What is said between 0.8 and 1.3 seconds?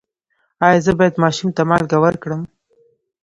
زه باید